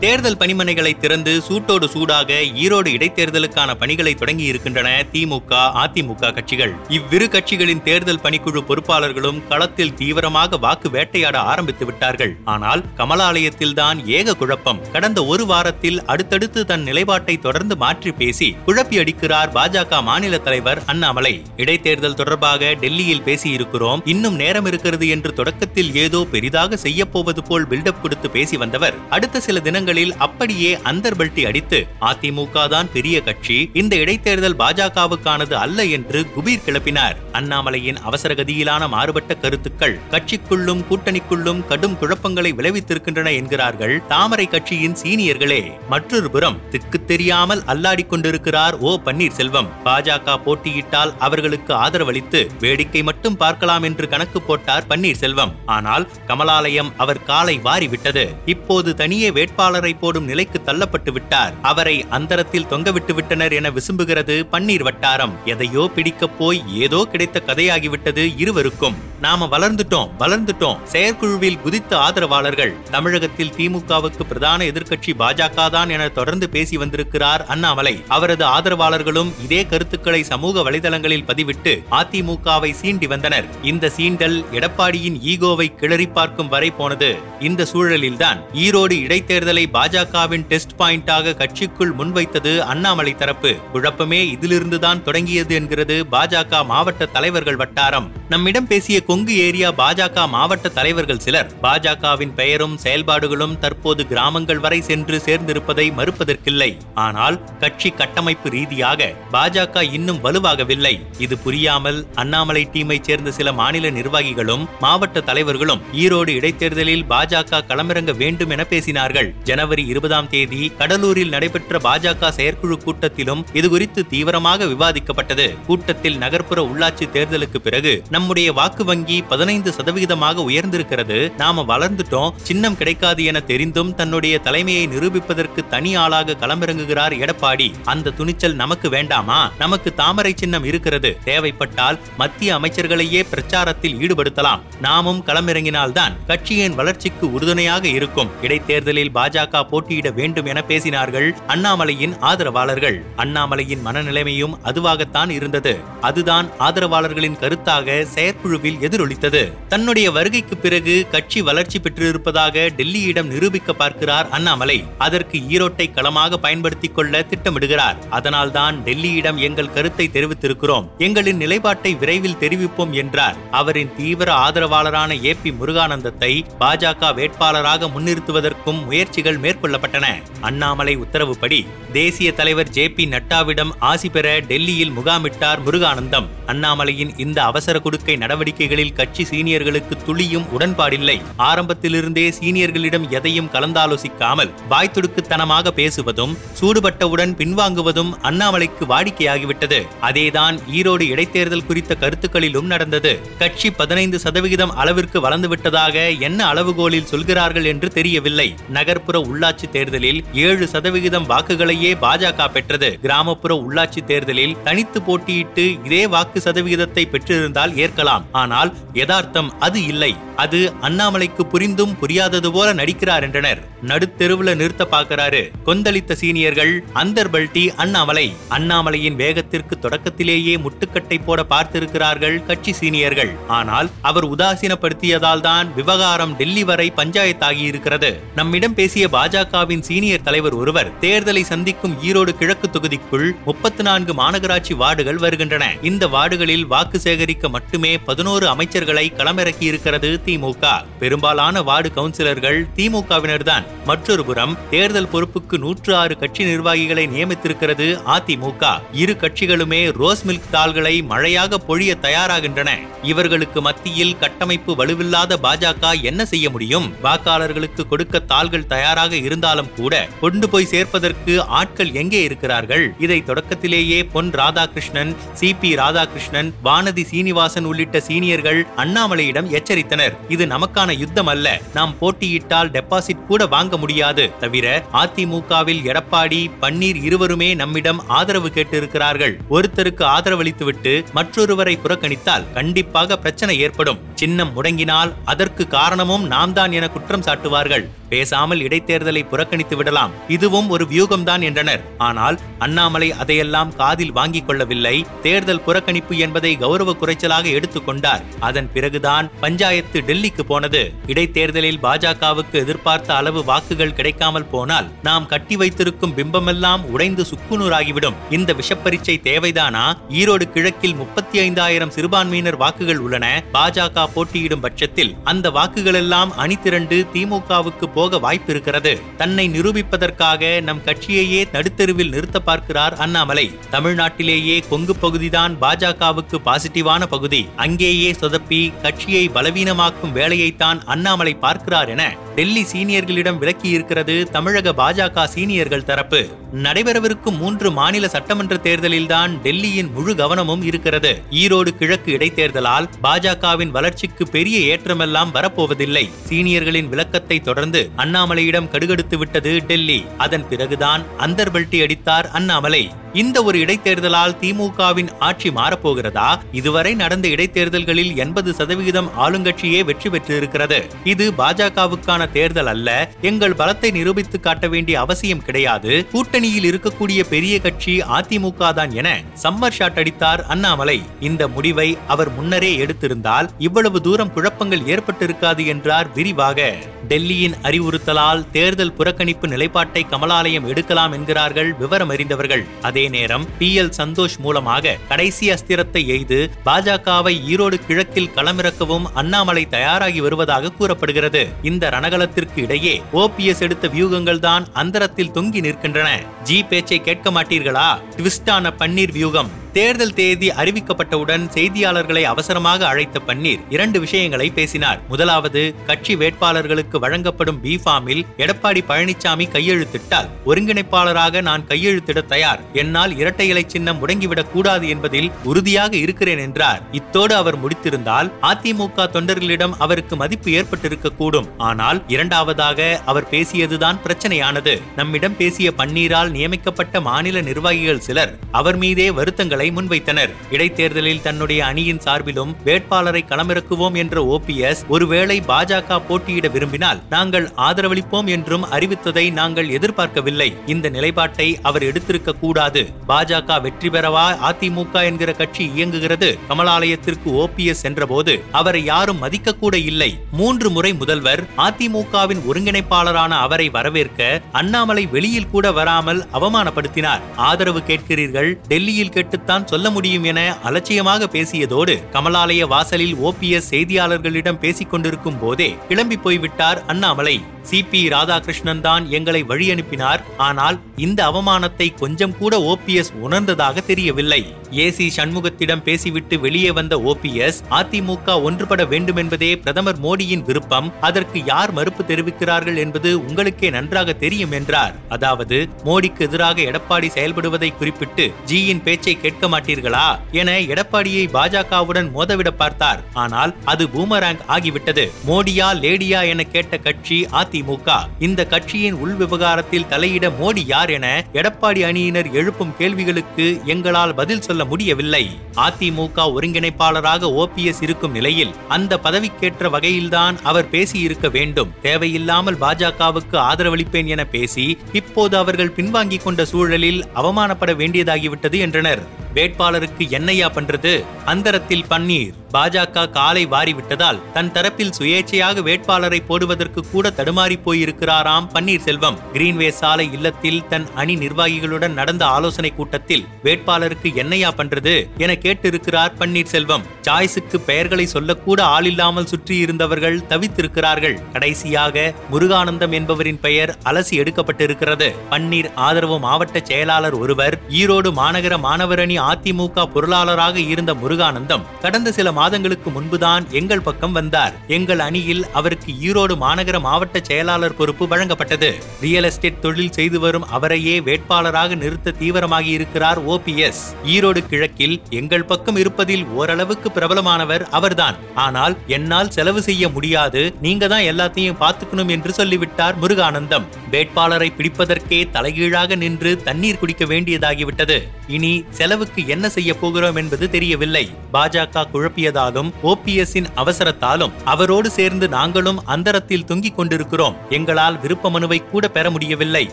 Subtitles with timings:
[0.00, 6.72] தேர்தல் பணிமனைகளை திறந்து சூட்டோடு சூடாக ஈரோடு இடைத்தேர்தலுக்கான பணிகளை தொடங்கி இருக்கின்றன திமுக அதிமுக கட்சிகள்.
[6.88, 12.36] இவ்விரு கட்சிகளின் தேர்தல் பணிக்குழு பொறுப்பாளர்களும் களத்தில் தீவிரமாக வாக்கு வேட்டையாட ஆரம்பித்து விட்டார்கள்.
[12.44, 14.92] ஆனால் கமலாலயத்தில்தான் ஏக குழப்பம்.
[14.92, 21.42] கடந்த ஒரு வாரத்தில் அடுத்தடுத்து தன் நிலைப்பாட்டை தொடர்ந்து மாற்றி பேசி குழப்பி அடிக்கிறார் பாஜக மாநில தலைவர் அண்ணாமலை.
[21.56, 24.02] இடைத்தேர்தல் தொடர்பாக டெல்லியில் பேசியிருக்கிறோம்.
[24.04, 28.94] இன்னும் நேரம் இருக்கிறது என்று தொடக்கத்தில் ஏதோ பெரிதாக செய்யப்போவது போல் பில்டப் கொடுத்து பேசி வந்தவர்.
[29.10, 35.78] அடுத்த சில தினங்கள் இடங்களில் அப்படியே அந்தர்பல்டி அடித்து அதிமுக தான் பெரிய கட்சி இந்த இடைத்தேர்தல் பாஜகவுக்கானது அல்ல
[35.96, 37.16] என்று குபீர் கிளப்பினார்.
[37.38, 45.60] அண்ணாமலையின் அவசரகதியிலான மாறுபட்ட கருத்துக்கள் கட்சிக்குள்ளும் கூட்டணிக்குள்ளும் கடும் குழப்பங்களை விளைவித்திருக்கின்றன என்கிறார்கள் தாமரை கட்சியின் சீனியர்களே.
[45.92, 49.70] மற்றொரு புறம் திக்கு தெரியாமல் அல்லாடி கொண்டிருக்கிறார் ஓ பன்னீர்செல்வம்.
[49.86, 55.54] பாஜக போட்டியிட்டால் அவர்களுக்கு ஆதரவளித்து வேடிக்கை மட்டும் பார்க்கலாம் என்று கணக்கு போட்டார் பன்னீர்செல்வம்.
[55.76, 58.26] ஆனால் கமலாலயம் அவர் காலை வாரிவிட்டது.
[58.56, 61.54] இப்போது தனியே வேட்பாளர் வேட்பாளரை போடும் நிலைக்கு தள்ளப்பட்டு விட்டார்.
[61.62, 65.34] அவரை அந்தரத்தில் தொங்கவிட்டு விட்டனர் என விசும்புகிறது பன்னீர் வட்டாரம்.
[65.44, 68.96] எதையோ பிடிக்கப் போய் ஏதோ கிடைத்த கதையாகிவிட்டது இருவருக்கும்.
[69.20, 70.82] நாம வளர்ந்துட்டோம் வளர்ந்துட்டோம்.
[70.84, 72.74] செயற்குழுவில் குதித்த ஆதரவாளர்கள்.
[72.90, 78.04] தமிழகத்தில் திமுகவுக்கு பிரதான எதிர்க்கட்சி பாஜக தான் என தொடர்ந்து பேசி வந்திருக்கிறார் அண்ணாமலை.
[78.08, 83.48] அவரது ஆதரவாளர்களும் இதே கருத்துக்களை சமூக வலைதளங்களில் பதிவிட்டு அதிமுகவை சீண்டி வந்தனர்.
[83.62, 87.16] இந்த சீண்டல் எடப்பாடியின் ஈகோவை கிளறி பார்க்கும் வரை போனது.
[87.40, 93.54] இந்த சூழலில்தான் ஈரோடு இடைத்தேர்தலை பாஜகவின் டெஸ்ட் பாயிண்டாக கட்சிக்குள் முன்வைத்தது அண்ணாமலை தரப்பு.
[93.72, 98.10] குழப்பமே இதிலிருந்துதான் தொடங்கியது என்கிறது பாஜக மாவட்ட தலைவர்கள் வட்டாரம்.
[98.28, 101.52] நம்மிடம் பேசிய கொங்கு ஏரியா பாஜக மாவட்ட தலைவர்கள் சிலர்.
[101.62, 106.76] பாஜகவின் பெயரும் செயல்பாடுகளும் தற்போது கிராமங்கள் வரை சென்று சேர்ந்திருப்பதை மறுப்பதற்கில்லை.
[106.94, 111.06] ஆனால் கட்சி கட்டமைப்பு ரீதியாக பாஜக இன்னும் வலுவாகவில்லை.
[111.18, 118.50] இது புரியாமல் அண்ணாமலை டீமைச் சேர்ந்த சில மாநில நிர்வாகிகளும் மாவட்ட தலைவர்களும் ஈரோடு இடைத்தேர்தலில் பாஜக களமிறங்க வேண்டும்
[118.50, 119.34] என பேசினார்கள்.
[119.56, 125.64] ஜனவரி இருபதாம் தேதி கடலூரில் நடைபெற்ற பாஜக செயற்குழு கூட்டத்திலும் இதுகுறித்து தீவிரமாக விவாதிக்கப்பட்டது.
[125.66, 131.36] கூட்டத்தில் நகர்ப்புற உள்ளாட்சி தேர்தலுக்கு பிறகு நம்முடைய வாக்கு வங்கி பதினைந்து சதவிகிதமாக உயர்ந்திருக்கிறது.
[131.36, 132.32] நாம வளர்ந்துட்டோம்.
[132.42, 137.72] சின்னம் கிடைக்காது என தெரிந்தும் தன்னுடைய தலைமையை நிரூபிப்பதற்கு தனி ஆளாக களமிறங்குகிறார் எடப்பாடி.
[137.84, 139.50] அந்த துணிச்சல் நமக்கு வேண்டாமா?
[139.58, 141.18] நமக்கு தாமரை சின்னம் இருக்கிறது.
[141.24, 144.60] தேவைப்பட்டால் மத்திய அமைச்சர்களையே பிரச்சாரத்தில் ஈடுபடுத்தலாம்.
[144.80, 148.30] நாமும் களமிறங்கினால்தான் கட்சியின் வளர்ச்சிக்கு உறுதுணையாக இருக்கும்.
[148.42, 153.02] இடைத்தேர்தலில் பாஜக பாஜக போட்டியிட வேண்டும் என பேசினார்கள் அண்ணாமலையின் ஆதரவாளர்கள்.
[153.16, 155.78] அண்ணாமலையின் மனநிலைமையும் அதுவாகத்தான் இருந்தது.
[156.00, 159.52] அதுதான் ஆதரவாளர்களின் கருத்தாக செயற்குழுவில் எதிரொலித்தது.
[159.68, 164.84] தன்னுடைய வருகைக்கு பிறகு கட்சி வளர்ச்சி பெற்றிருப்பதாக டெல்லியிடம் நிரூபிக்க பார்க்கிறார் அண்ணாமலை.
[164.98, 167.96] அதற்கு ஈரோட்டை களமாக பயன்படுத்திக் கொள்ள திட்டமிடுகிறார்.
[168.10, 170.88] அதனால்தான் டெல்லியிடம் எங்கள் கருத்தை தெரிவித்திருக்கிறோம்.
[170.98, 173.36] எங்களின் நிலைப்பாட்டை விரைவில் தெரிவிப்போம் என்றார்.
[173.50, 180.06] அவரின் தீவிர ஆதரவாளரான ஏ பி முருகானந்தத்தை பாஜக வேட்பாளராக முன்னிறுத்துவதற்கும் முயற்சிகள் மேற்கொள்ளப்பட்டன.
[180.40, 186.26] அண்ணாமலை உத்தரவுப்படி தேசிய தலைவர் ஜே பி நட்டாவிடம் ஆசி பெற டெல்லியில் முகாமிட்டார் முருகானந்தம்.
[186.46, 191.20] அண்ணாமலையின் இந்த அவசர கொடுக்கை நடவடிக்கைகளில் கட்சி சீனியர்களுக்கு துளியும் உடன்பாடில்லை.
[191.36, 199.80] ஆரம்பத்திலிருந்தே சீனியர்களிடம் எதையும் கலந்தாலோசிக்காமல் வாய்த்துடுக்குத்தனமாக பேசுவதும் சூடுபட்டவுடன் பின்வாங்குவதும் அண்ணாமலைக்கு வாடிக்கையாகிவிட்டது.
[200.02, 203.20] அதேதான் ஈரோடு இடைத்தேர்தல் குறித்த கருத்துக்களிலும் நடந்தது.
[203.38, 208.54] கட்சி பதினைந்து சதவிகிதம் அளவிற்கு வளர்ந்துவிட்டதாக என்ன அளவுகோலில் சொல்கிறார்கள் என்று தெரியவில்லை.
[208.68, 212.98] நகர்ப்புற உள்ளாட்சி தேர்தலில் ஏழு சதவிகிதம் வாக்குகளையே பாஜக பெற்றது.
[213.00, 218.24] கிராமப்புற உள்ளாட்சி தேர்தலில் தனித்து போட்டியிட்டு இதே வாக்கு சதவிகிதத்தை பெற்றிருந்தால் ஏற்கலாம்.
[218.32, 220.16] ஆனால் யதார்த்தம் அது இல்லை.
[220.36, 223.62] அது அண்ணாமலைக்கு புரிந்தும் புரியாதது போல நடிக்கிறார் என்றனர்.
[223.90, 226.72] நடுத்தெருவுல நிறுத்த பாக்குறாரு கொந்தளித்த சீனியர்கள்
[227.02, 228.34] அந்தர்பல்டி அண்ணாமலை.
[228.48, 233.32] அண்ணாமலையின் வேகத்திற்கு தொடக்கத்திலேயே முட்டுக்கட்டை போட பார்த்திருக்கிறார்கள் கட்சி சீனியர்கள்.
[233.46, 238.20] ஆனால் அவர் உதாசீனப்படுத்தியதால் தான் விவகாரம் டெல்லி வரை பஞ்சாயத்தாகி இருக்கிறது.
[238.34, 245.22] நம்மிடம் பேசிய பாஜகவின் சீனியர் தலைவர் ஒருவர் தேர்தலை சந்திக்கும் ஈரோடு கிழக்கு தொகுதிக்குள் முப்பத்தி நான்கு மாநகராட்சி வார்டுகள்
[245.26, 245.64] வருகின்றன.
[245.82, 253.66] இந்த வார்டுகளில் வாக்கு சேகரிக்க மட்டுமே பதினோரு அமைச்சர்களை களமிறக்கி இருக்கிறது திமுக பெரும்பாலான வார்டு கவுன்சிலர்கள் திமுகவினர் தான்.
[253.84, 258.80] மற்றொரு புறம் தேர்தல் பொறுப்புக்கு நூற்று ஆறு கட்சி நிர்வாகிகளை நியமித்திருக்கிறது அதிமுக.
[258.92, 262.70] இரு கட்சிகளுமே ரோஸ் மில்க் தாள்களை மழையாக பொழிய தயாராகின்றன.
[263.02, 266.92] இவர்களுக்கு மத்தியில் கட்டமைப்பு வலுவில்லாத பாஜக என்ன செய்ய முடியும்?
[267.02, 272.94] வாக்காளர்களுக்கு கொடுக்க தாள்கள் தயாராக இருந்தாலும் கூட கொண்டு போய் சேர்ப்பதற்கு ஆட்கள் எங்கே இருக்கிறார்கள்?
[272.98, 280.16] இதை தொடக்கத்திலேயே பொன் ராதாகிருஷ்ணன் சி பி ராதாகிருஷ்ணன் வானதி சீனிவாசன் உள்ளிட்ட சீனியர்கள் அண்ணாமலையிடம் எச்சரித்தனர்.
[280.28, 281.60] இது நமக்கான யுத்தம் அல்ல.
[281.74, 284.26] நாம் போட்டியிட்டால் டெபாசிட் கூட வாங்க முடியாது.
[284.44, 284.66] தவிர
[285.02, 289.36] அதிமுகவில் எடப்பாடி பன்னீர் இருவருமே நம்மிடம் ஆதரவு கேட்டிருக்கிறார்கள்.
[289.56, 294.02] ஒருத்தருக்கு ஆதரவளித்துவிட்டு மற்றொருவரை புறக்கணித்தால் கண்டிப்பாக பிரச்சனை ஏற்படும்.
[294.20, 297.86] சின்னம் முடங்கினால் அதற்கு காரணமும் நாம் தான் என குற்றம் சாட்டுவார்கள்.
[298.08, 300.12] பேசாமல் இடைத்தேர்தலை புறக்கணித்து விடலாம்.
[300.34, 301.82] இதுவும் ஒரு வியூகம்தான் என்றனர்.
[302.08, 304.94] ஆனால் அண்ணாமலை அதையெல்லாம் காதில் வாங்கிக் கொள்ளவில்லை.
[305.24, 310.82] தேர்தல் புறக்கணிப்பு என்பதை கௌரவ குறைச்சலாக எடுத்துக்கொண்டார் அதன் பிறகுதான் பஞ்சாயத்து டெல்லிக்கு போனது.
[311.06, 318.18] இடைத்தேர்தலில் பாஜகவுக்கு எதிர்பார்த்த அளவு வாக்குகள் கிடைக்காமல் போனால் நாம் கட்டி வைத்திருக்கும் பிம்பமெல்லாம் உடைந்து சுக்குநூறாகிவிடும்.
[318.30, 319.84] இந்த விஷப்பரீட்சை தேவைதானா?
[320.10, 323.42] ஈரோடு கிழக்கில் முப்பத்தி ஐந்தாயிரம் சிறுபான்மையினர் வாக்குகள் உள்ளன.
[323.52, 329.00] பாஜக போட்டியிடும் பட்சத்தில் அந்த வாக்குகளெல்லாம் அணிதிரண்டு அணி திரண்டு திமுகவுக்கு போக வாய்ப்பிருக்கிறது.
[329.16, 333.58] தன்னை நிரூபிப்பதற்காக நம் கட்சியையே நடுத்தெருவில் நிறுத்த பார்க்கிறார் அண்ணாமலை.
[333.70, 337.48] தமிழ்நாட்டிலேயே கொங்கு பகுதிதான் பாஜகவுக்கு பாசிட்டிவான பகுதி.
[337.56, 345.84] அங்கேயே சொதப்பி கட்சியை பலவீனமாக்கும் வேலையைத்தான் அண்ணாமலை பார்க்கிறார் என டெல்லி சீனியர்களிடம் விளக்கி இருக்கிறது தமிழக பாஜக சீனியர்கள்
[345.84, 346.20] தரப்பு.
[346.62, 351.22] நடைபெறவிருக்கும் மூன்று மாநில சட்டமன்ற தேர்தலில்தான் டெல்லியின் முழு கவனமும் இருக்கிறது.
[351.30, 356.10] ஈரோடு கிழக்கு இடைத்தேர்தலால் பாஜகவின் வளர்ச்சிக்கு பெரிய ஏற்றமெல்லாம் வரப்போவதில்லை.
[356.28, 360.04] சீனியர்களின் விளக்கத்தை தொடர்ந்து அண்ணாமலையிடம் கடுகடுத்து விட்டது டெல்லி.
[360.18, 362.90] அதன் பிறகுதான் அந்தர்பல்ட்டி அடித்தார் அண்ணாமலை.
[363.12, 366.38] இந்த ஒரு இடைத்தேர்தலால் திமுகவின் ஆட்சி மாறப்போகிறதா?
[366.52, 370.86] இதுவரை நடந்த இடைத்தேர்தல்களில் எண்பது சதவிகிதம் ஆளுங்கட்சியே வெற்றி பெற்றிருக்கிறது.
[371.04, 372.88] இது பாஜகவுக்கான தேர்தல் அல்ல.
[373.20, 375.92] எங்கள் பலத்தை நிரூபித்து காட்ட வேண்டிய அவசியம் கிடையாது.
[376.12, 379.08] கூட்டணியில் இருக்கக்கூடிய பெரிய கட்சி அதிமுக தான் என
[379.42, 380.98] சம்மர் ஷாட் அடித்தார் அண்ணாமலை.
[381.20, 386.68] இந்த முடிவை அவர் முன்னரே எடுத்திருந்தால் இவ்வளவு தூரம் குழப்பங்கள் ஏற்பட்டிருக்காது என்றார் விரிவாக.
[387.08, 392.64] டெல்லியின் அறிவுறுத்தலால் தேர்தல் புறக்கணிப்பு நிலைப்பாட்டை கமலாலயம் எடுக்கலாம் என்கிறார்கள் விவரம் அறிந்தவர்கள்.
[392.82, 400.20] அதே நேரம் பி எல் சந்தோஷ் மூலமாக கடைசி அஸ்திரத்தை எய்து பாஜகவை ஈரோடு கிழக்கில் களமிறக்கவும் அண்ணாமலை தயாராகி
[400.20, 401.42] வருவதாக கூறப்படுகிறது.
[401.62, 401.84] இந்த
[402.16, 406.08] ரணகலத்திற்கு இடையே ஓபிஎஸ் எடுத்த வியூகங்கள் தான் அந்தரத்தில் தொங்கி நிற்கின்றன.
[406.42, 407.88] ஜி பேச்சை கேட்க மாட்டீர்களா?
[408.16, 409.50] ட்விஸ்டான பன்னீர் வியூகம்.
[409.76, 415.00] தேர்தல் தேதி அறிவிக்கப்பட்டவுடன் செய்தியாளர்களை அவசரமாக அழைத்த பன்னீர் இரண்டு விஷயங்களை பேசினார்.
[415.08, 422.60] முதலாவது கட்சி வேட்பாளர்களுக்கு வழங்கப்படும் பி ஃபார்மில் எடப்பாடி பழனிசாமி கையெழுத்திட்டால் ஒருங்கிணைப்பாளராக நான் கையெழுத்திட தயார்.
[422.72, 426.82] என்னால் இரட்டை இலை சின்னம் முடங்கிவிடக் கூடாது என்பதில் உறுதியாக இருக்கிறேன் என்றார்.
[426.92, 431.58] இத்தோடு அவர் முடித்திருந்தால் அதிமுக தொண்டர்களிடம் அவருக்கு மதிப்பு ஏற்பட்டிருக்க கூடும்.
[431.58, 434.82] ஆனால் இரண்டாவதாக அவர் பேசியதுதான் பிரச்சனையானது.
[434.96, 440.32] நம்மிடம் பேசிய பன்னீரால் நியமிக்கப்பட்ட மாநில நிர்வாகிகள் சிலர் அவர் மீதே வருத்தங்களை முன்வைத்தனர்.
[440.50, 448.64] இடைத்தேர்தலில் தன்னுடைய அணியின் சார்பிலும் வேட்பாளரை களமிறக்குவோம் என்ற ஓபிஎஸ் ஒருவேளை பாஜக போட்டியிட விரும்பினால் நாங்கள் ஆதரவளிப்போம் என்றும்
[448.70, 450.56] அறிவித்ததை நாங்கள் எதிர்பார்க்கவில்லை.
[450.66, 452.82] இந்த நிலைப்பாட்டை அவர் எடுத்திருக்க கூடாது.
[453.08, 456.38] பாஜக வெற்றி பெறவா அதிமுக என்கிற கட்சி இயங்குகிறது?
[456.48, 460.18] கமலாலயத்திற்கு ஓபிஎஸ் சென்றபோது அவரை யாரும் மதிக்க கூட இல்லை.
[460.32, 467.20] மூன்று முறை முதல்வர் அதிமுகவின் ஒருங்கிணைப்பாளரான அவரை வரவேற்க அண்ணாமலை வெளியில் கூட வராமல் அவமானப்படுத்தினார்.
[467.36, 474.90] ஆதரவு கேட்கிறீர்கள் டெல்லியில் கேட்டுத்தான் தான் சொல்ல முடியும் என அலட்சியமாக பேசியதோடு கமலாலய வாசலில் ஓபிஎஸ் செய்தியாளர்களிடம் பேசிக்
[474.90, 477.36] கொண்டிருக்கும் போதே கிளம்பி போய்விட்டார் அண்ணாமலை.
[477.62, 477.78] சி.
[477.82, 478.00] பி.
[478.08, 480.20] ராதாகிருஷ்ணன் தான் எங்களை வழி அனுப்பினார்.
[480.36, 484.40] ஆனால் இந்த அவமானத்தை கொஞ்சம் கூட ஓபிஎஸ் உணர்ந்ததாக தெரியவில்லை.
[484.84, 490.92] ஏசி சண்முகத்திடம் பேசிவிட்டு வெளியே வந்த ஓபிஎஸ் அதிமுக ஒன்றுபட வேண்டும் என்பதே பிரதமர் மோடியின் விருப்பம்.
[491.00, 494.94] அதற்கு யார் மறுப்பு தெரிவிக்கிறார்கள் என்பது உங்களுக்கே நன்றாக தெரியும் என்றார்.
[495.08, 500.04] அதாவது மோடிக்கு எதிராக எடப்பாடி செயல்படுவதை குறிப்பிட்டு ஜியின் பேச்சை கேட்டு கேட்க மாட்டீர்களா
[500.40, 503.00] என எடப்பாடியை பாஜகவுடன் மோதவிட பார்த்தார்.
[503.22, 505.04] ஆனால் அது பூமராங் ஆகிவிட்டது.
[505.28, 507.88] மோடியா லேடியா என கேட்ட கட்சி அதிமுக.
[508.18, 514.64] இந்த கட்சியின் உள் விவகாரத்தில் தலையிட மோடி யார் என எடப்பாடி அணியினர் எழுப்பும் கேள்விகளுக்கு எங்களால் பதில் சொல்ல
[514.64, 515.24] முடியவில்லை.
[515.66, 521.72] அதிமுக ஒருங்கிணைப்பாளராக ஓபிஎஸ் இருக்கும் நிலையில் அந்த பதவிக்கேற்ற வகையில்தான் அவர் பேசியிருக்க வேண்டும்.
[521.82, 529.24] தேவையில்லாமல் பாஜகவுக்கு ஆதரவளிப்பேன் என பேசி இப்போது அவர்கள் பின்வாங்கிக் கொண்ட சூழலில் அவமானப்பட வேண்டியதாகிவிட்டது என்றனர்.
[529.36, 531.04] வேட்பாளருக்கு என்னையா பண்றது?
[531.24, 532.34] அந்தரத்தில் பன்னீர்.
[532.54, 539.18] பாஜக காலை வாரிவிட்டதால் தன் தரப்பில் சுயேட்சையாக வேட்பாளரை போடுவதற்கு கூட தடுமாறி போயிருக்கிறாராம் பன்னீர்செல்வம்.
[539.32, 546.86] கிரீன்வே சாலை இல்லத்தில் தன் அணி நிர்வாகிகளுடன் நடந்த ஆலோசனை கூட்டத்தில் வேட்பாளருக்கு என்னையா பண்றது என கேட்டிருக்கிறார் பன்னீர்செல்வம்.
[547.08, 551.18] சாய்ஸுக்கு பெயர்களை சொல்லக்கூட ஆளில்லாமல் சுற்றியிருந்தவர்கள் தவித்திருக்கிறார்கள்.
[551.32, 555.10] கடைசியாக முருகானந்தம் என்பவரின் பெயர் அலசி எடுக்கப்பட்டிருக்கிறது.
[555.30, 557.58] பன்னீர் ஆதரவு மாவட்ட செயலாளர் ஒருவர்.
[557.70, 564.54] ஈரோடு மாநகர மாணவர் அணி அதிமுக பொருளாளராக இருந்த முருகானந்தம் கடந்த சில மாதங்களுக்கு முன்புதான் எங்கள் பக்கம் வந்தார்.
[564.76, 568.70] எங்கள் அணியில் அவருக்கு ஈரோடு மாநகர மாவட்ட செயலாளர் பொறுப்பு வழங்கப்பட்டது.
[569.00, 575.76] ரியல் எஸ்டேட் தொழில் செய்து வரும் அவரையே வேட்பாளராக நிறுத்த தீவிரமாகி இருக்கிறார் ஓபிஎஸ் ஈரோடு கிழக்கில் எங்கள் பக்கம்
[575.76, 578.16] இருப்பதில் ஓரளவுக்கு பிரபலமானவர் அவர்தான்.
[578.34, 580.42] ஆனால் என்னால் செலவு செய்ய முடியாது.
[580.60, 583.66] நீங்க தான் எல்லாத்தையும் பார்த்துக்கணும் என்று சொல்லிவிட்டார் முருகானந்தம்.
[583.90, 587.98] வேட்பாளரை பிடிப்பதற்கே தலைகீழாக நின்று தண்ணீர் குடிக்க வேண்டியதாகிவிட்டது.
[588.26, 591.02] இனி செலவு செலவுக்கு என்ன செய்ய போகிறோம் என்பது தெரியவில்லை.
[591.34, 597.36] பாஜக குழப்பியதாலும் ஓபிஎஸ்ஸின் அவசரத்தாலும் அவரோடு சேர்ந்து நாங்களும் அந்தரத்தில் தொங்கிக் கொண்டிருக்கிறோம்.
[597.50, 599.64] எங்களால் விருப்ப மனுவை கூட பெற முடியவில்லை.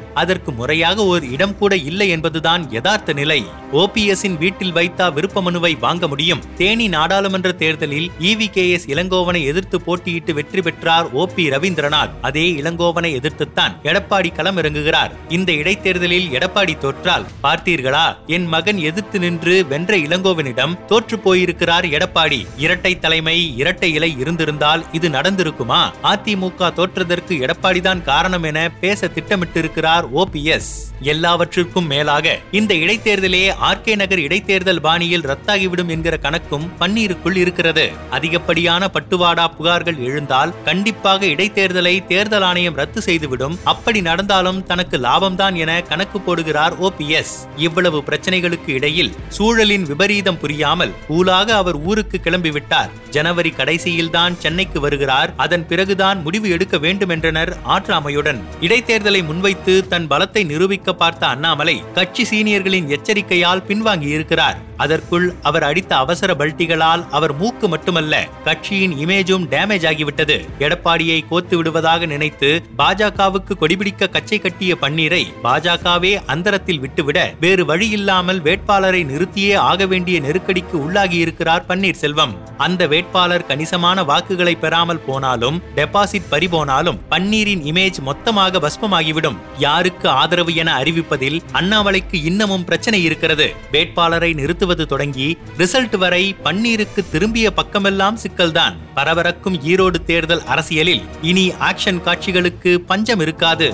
[0.14, 3.40] அதற்கு முறையாக ஒரு இடம் கூட இல்லை என்பதுதான் யதார்த்த நிலை.
[3.72, 6.44] ஓபிஎஸ்ஸின் வீட்டில் வைத்தா விருப்ப மனுவை வாங்க முடியும்.
[6.56, 12.14] தேனி நாடாளுமன்ற தேர்தலில் இவி கே எஸ் இளங்கோவனை எதிர்த்து போட்டியிட்டு வெற்றி பெற்றார் ஓ பி ரவீந்திரநாத்.
[12.22, 18.06] அதே இளங்கோவனை எதிர்த்துத்தான் எடப்பாடி களம் இறங்குகிறார் இந்த இடைத்தேர்தலில் எடப்பாடி தோற்றால் பார்த்தீர்களா?
[18.28, 25.10] என் மகன் எதிர்த்து நின்று வென்ற இளங்கோவனிடம் தோற்று போயிருக்கிறார் எடப்பாடி இரட்டை தலைமை இரட்டை இலை இருந்திருந்தால் இது
[25.10, 25.82] நடந்திருக்குமா?
[26.04, 34.82] அதிமுக தோற்றதற்கு எடப்பாடிதான் காரணம் என பேச திட்டமிட்டிருக்கிறார் ஓபிஎஸ் எல்லாவற்றிற்கும் மேலாக இந்த இடைத்தேர்தலே ஆர்கே நகர் இடைத்தேர்தல்
[34.82, 37.86] பாணியில் ரத்தாகிவிடும் என்கிற கணக்கும் பன்னீருக்குள் இருக்கிறது.
[38.10, 43.58] அதிகப்படியான பட்டுவாடா புகார்கள் எழுந்தால் கண்டிப்பாக இடைத்தேர்தலை தேர்தல் ஆணையம் ரத்து செய்துவிடும்.
[43.64, 51.50] அப்படி நடந்தாலும் தனக்கு லாபம்தான் என கணக்கு போடுகிறார் ஓபிஎஸ் இவ்வளவு பிரச்சனைகளுக்கு இடையில் சூழலின் விபரீதம் புரியாமல் கூலாக
[51.50, 52.92] அவர் ஊருக்கு கிளம்பிவிட்டார்.
[53.10, 55.34] ஜனவரி கடைசியில் தான் சென்னைக்கு வருகிறார்.
[55.38, 58.40] அதன் பிறகுதான் முடிவு எடுக்க வேண்டும் என்றனர் ஆற்றாமையுடன்.
[58.62, 64.60] இடைத்தேர்தலை முன்வைத்து தன் பலத்தை நிரூபிக்க பார்த்த அண்ணாமலை கட்சி சீனியர்களின் எச்சரிக்கையால் பின்வாங்கியிருக்கிறார்.
[64.84, 68.14] அதற்குள் அவர் அடித்த அவசர பல்ட்டிகளால் அவர் மூக்கு மட்டுமல்ல
[68.48, 70.38] கட்சியின் இமேஜும் டேமேஜ் ஆகிவிட்டது.
[70.66, 72.50] எடப்பாடியை கோத்து விடுவதாக நினைத்து
[72.80, 80.76] பாஜகவுக்கு கொடிபிடிக்க கச்சை கட்டிய பன்னீரை பாஜகவே அந்தரத்தில் விட்டுவிட வேறு வழியில்லாமல் வேட்பாளரை நிறுத்தியே ஆக வேண்டிய நெருக்கடிக்கு
[80.86, 82.34] உள்ளாகியிருக்கிறார் பன்னீர்செல்வம்.
[82.66, 89.40] அந்த வேட்பாளர் கணிசமான வாக்குகளை பெறாமல் போனாலும் டெபாசிட் பறிபோனாலும் பன்னீரின் இமேஜ் மொத்தமாக பஸ்மமாகிவிடும்.
[89.66, 93.48] யாருக்கு ஆதரவு என அறிவிப்பதில் அண்ணாமலைக்கு இன்னமும் பிரச்சனை இருக்கிறது.
[93.72, 98.78] வேட்பாளரை நிறுத்துவது தொடங்கி ரிசல்ட் வரை பன்னீருக்கு திரும்பிய பக்கமெல்லாம் சிக்கல்தான்.
[98.96, 103.74] பரபரக்கும் ஈரோடு தேர்தல் அரசியலில் இனி ஆக்ஷன் காட்சிகளுக்கு பஞ்சம் இருக்காது.